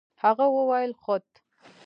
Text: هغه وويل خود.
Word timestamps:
هغه 0.23 0.45
وويل 0.55 0.91
خود. 1.03 1.25